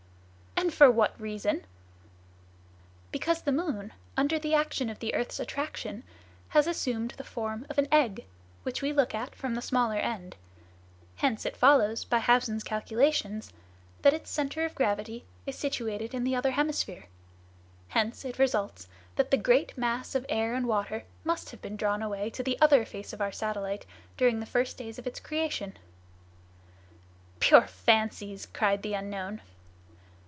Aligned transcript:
"And 0.57 0.71
for 0.77 0.91
what 0.91 1.19
reason?" 1.19 1.65
"Because 3.11 3.41
the 3.41 3.51
moon, 3.51 3.93
under 4.15 4.37
the 4.39 4.53
action 4.53 4.89
of 4.91 4.99
the 4.99 5.13
earth's 5.15 5.39
attraction, 5.39 6.03
has 6.49 6.65
assumed 6.67 7.11
the 7.17 7.23
form 7.23 7.65
of 7.69 7.77
an 7.79 7.87
egg, 7.91 8.25
which 8.63 8.81
we 8.81 8.93
look 8.93 9.13
at 9.15 9.35
from 9.35 9.53
the 9.55 9.61
smaller 9.61 9.95
end. 9.97 10.37
Hence 11.17 11.45
it 11.47 11.57
follows, 11.57 12.03
by 12.05 12.19
Hausen's 12.19 12.63
calculations, 12.63 13.51
that 14.03 14.13
its 14.13 14.29
center 14.31 14.63
of 14.63 14.73
gravity 14.75 15.25
is 15.47 15.55
situated 15.57 16.13
in 16.13 16.23
the 16.23 16.35
other 16.35 16.51
hemisphere. 16.51 17.07
Hence 17.89 18.23
it 18.23 18.39
results 18.39 18.87
that 19.17 19.29
the 19.31 19.37
great 19.37 19.75
mass 19.77 20.13
of 20.15 20.25
air 20.29 20.53
and 20.55 20.67
water 20.67 21.03
must 21.23 21.49
have 21.51 21.61
been 21.61 21.75
drawn 21.75 22.01
away 22.03 22.29
to 22.31 22.43
the 22.43 22.59
other 22.61 22.85
face 22.85 23.13
of 23.13 23.19
our 23.21 23.31
satellite 23.31 23.85
during 24.15 24.39
the 24.39 24.45
first 24.45 24.77
days 24.77 24.97
of 24.99 25.05
its 25.07 25.19
creation." 25.19 25.75
"Pure 27.39 27.65
fancies!" 27.67 28.45
cried 28.45 28.83
the 28.83 28.93
unknown. 28.93 29.41